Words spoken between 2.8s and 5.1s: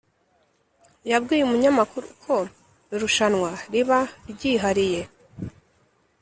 irushwanwa riba ryihariye